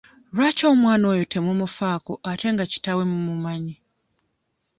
[0.35, 3.75] Lwaki omwana oyo temumufaako ate nga kitaawe mumumanyi?